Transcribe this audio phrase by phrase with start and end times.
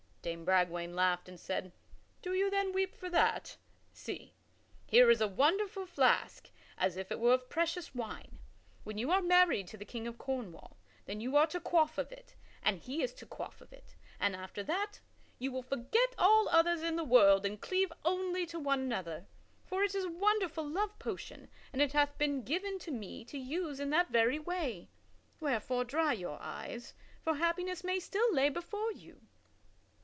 [0.23, 1.71] Dame Bragwaine laughed and said:
[2.21, 3.57] "Do you then weep for that?
[3.91, 4.35] See!
[4.85, 8.37] Here is a wonderful flask as it were of precious wine.
[8.83, 12.11] When you are married to the King of Cornwall, then you are to quaff of
[12.11, 14.99] it and he is to quaff of it and after that
[15.39, 19.25] you will forget all others in the world and cleave only to one another.
[19.65, 23.39] For it is a wonderful love potion and it hath been given to me to
[23.39, 24.91] use in that very way.
[25.39, 26.93] Wherefore dry your eyes,
[27.23, 29.21] for happiness may still lay before you."